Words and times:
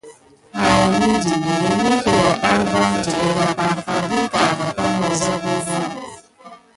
Aya 0.61 0.85
midi 0.97 1.33
guəli 1.43 1.75
mi 1.83 1.97
kədaɗɗan 2.03 2.61
vandi 2.71 3.11
kay 3.17 3.31
ɓa 3.37 3.45
vi 4.09 4.19
kawgap 4.33 4.77
ana 4.81 4.97
wəza 5.01 5.33
guguhə. 5.43 5.75